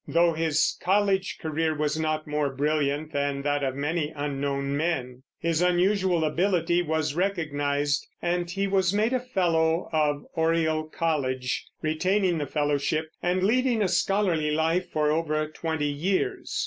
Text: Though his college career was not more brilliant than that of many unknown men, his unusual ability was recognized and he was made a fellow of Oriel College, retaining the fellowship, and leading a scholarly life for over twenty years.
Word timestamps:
Though 0.07 0.33
his 0.33 0.79
college 0.81 1.37
career 1.39 1.75
was 1.75 1.99
not 1.99 2.25
more 2.25 2.49
brilliant 2.49 3.13
than 3.13 3.43
that 3.43 3.63
of 3.63 3.75
many 3.75 4.11
unknown 4.15 4.75
men, 4.75 5.21
his 5.37 5.61
unusual 5.61 6.23
ability 6.25 6.81
was 6.81 7.13
recognized 7.13 8.07
and 8.19 8.49
he 8.49 8.65
was 8.65 8.95
made 8.95 9.13
a 9.13 9.19
fellow 9.19 9.89
of 9.93 10.25
Oriel 10.35 10.85
College, 10.85 11.67
retaining 11.83 12.39
the 12.39 12.47
fellowship, 12.47 13.11
and 13.21 13.43
leading 13.43 13.83
a 13.83 13.87
scholarly 13.87 14.49
life 14.49 14.89
for 14.89 15.11
over 15.11 15.47
twenty 15.47 15.91
years. 15.91 16.59